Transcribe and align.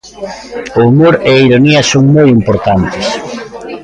O 0.77 0.79
humor 0.87 1.13
e 1.29 1.31
a 1.35 1.39
ironía 1.47 1.81
son 1.91 2.03
moi 2.15 2.27
importantes. 2.39 3.05